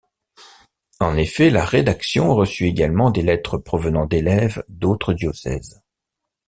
[0.99, 5.83] En effet, la rédaction reçut également des lettres provenant d’élèves d’autres diocèses.